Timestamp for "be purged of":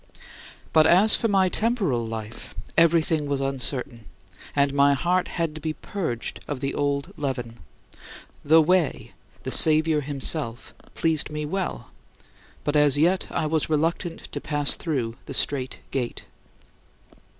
5.61-6.59